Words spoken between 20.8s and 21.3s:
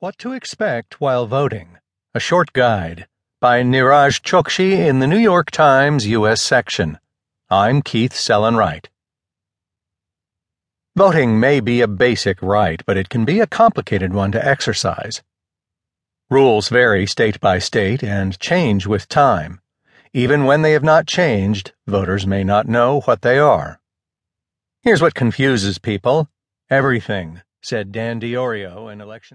not